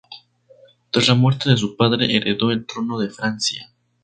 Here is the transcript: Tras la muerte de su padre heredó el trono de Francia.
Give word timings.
Tras 0.89 1.07
la 1.09 1.13
muerte 1.13 1.47
de 1.51 1.57
su 1.57 1.77
padre 1.77 2.15
heredó 2.15 2.49
el 2.49 2.65
trono 2.65 2.97
de 2.97 3.11
Francia. 3.11 3.71